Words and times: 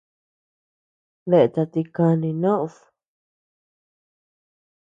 Dea 1.29 1.47
tati 1.53 1.81
kani 1.95 2.31
nod. 2.41 2.73